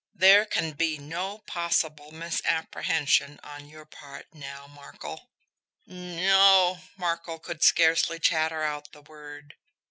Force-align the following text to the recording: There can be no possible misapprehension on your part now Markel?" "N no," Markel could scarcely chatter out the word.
There 0.15 0.45
can 0.47 0.71
be 0.71 0.97
no 0.97 1.37
possible 1.45 2.11
misapprehension 2.11 3.39
on 3.43 3.69
your 3.69 3.85
part 3.85 4.33
now 4.33 4.65
Markel?" 4.65 5.29
"N 5.87 6.15
no," 6.15 6.79
Markel 6.97 7.37
could 7.37 7.61
scarcely 7.61 8.17
chatter 8.17 8.63
out 8.63 8.93
the 8.93 9.03
word. 9.03 9.53